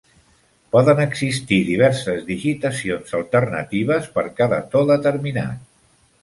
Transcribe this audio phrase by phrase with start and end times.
[0.75, 5.63] Poden existir diverses digitacions alternatives per cada to determinat.